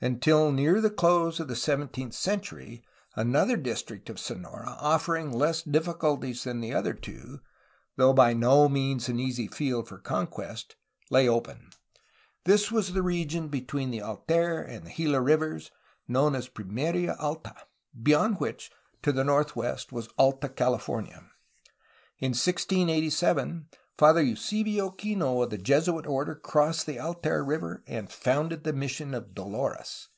Until 0.00 0.52
near 0.52 0.80
the 0.80 0.90
close 0.90 1.40
of 1.40 1.48
the 1.48 1.56
seventeenth 1.56 2.14
century 2.14 2.84
another 3.16 3.56
district 3.56 4.08
of 4.08 4.20
Sonora, 4.20 4.76
offering 4.78 5.32
less 5.32 5.60
difficulties 5.60 6.44
than 6.44 6.60
the 6.60 6.72
other 6.72 6.94
two, 6.94 7.40
though 7.96 8.12
by 8.12 8.32
no 8.32 8.68
means 8.68 9.08
an 9.08 9.18
easy 9.18 9.48
field 9.48 9.88
for 9.88 9.98
conquest, 9.98 10.76
lay 11.10 11.28
open. 11.28 11.70
This 12.44 12.70
was 12.70 12.92
the 12.92 13.02
region 13.02 13.48
between 13.48 13.90
the 13.90 14.02
Altar 14.02 14.62
and 14.62 14.88
Gila 14.94 15.20
rivers, 15.20 15.72
known 16.06 16.36
as 16.36 16.48
Pimeria 16.48 17.16
Alta, 17.18 17.56
beyond 18.00 18.38
which 18.38 18.70
to 19.02 19.10
the 19.10 19.24
north 19.24 19.56
west 19.56 19.90
was 19.90 20.08
Alta 20.16 20.48
California. 20.48 21.28
In 22.20 22.30
1687 22.34 23.66
Father 23.96 24.22
Eusebio 24.22 24.90
Kino 24.90 25.42
of 25.42 25.50
the 25.50 25.58
Jesuit 25.58 26.06
order 26.06 26.36
crossed 26.36 26.86
the 26.86 27.00
Altar 27.00 27.44
River 27.44 27.82
and 27.88 28.08
founded 28.12 28.62
the 28.62 28.72
'^mission 28.72 29.12
of 29.12 29.34
Dolores. 29.34 30.08